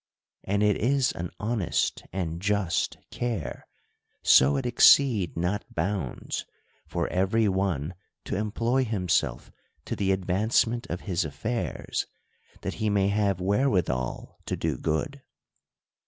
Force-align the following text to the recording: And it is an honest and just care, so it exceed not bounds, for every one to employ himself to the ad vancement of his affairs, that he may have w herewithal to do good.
And 0.43 0.63
it 0.63 0.77
is 0.77 1.11
an 1.11 1.29
honest 1.39 2.05
and 2.11 2.41
just 2.41 2.97
care, 3.11 3.67
so 4.23 4.57
it 4.57 4.65
exceed 4.65 5.37
not 5.37 5.75
bounds, 5.75 6.43
for 6.87 7.07
every 7.09 7.47
one 7.47 7.93
to 8.25 8.35
employ 8.35 8.83
himself 8.83 9.51
to 9.85 9.95
the 9.95 10.11
ad 10.11 10.25
vancement 10.25 10.87
of 10.89 11.01
his 11.01 11.23
affairs, 11.23 12.07
that 12.61 12.73
he 12.81 12.89
may 12.89 13.09
have 13.09 13.37
w 13.37 13.61
herewithal 13.63 14.37
to 14.47 14.55
do 14.57 14.75
good. 14.75 15.21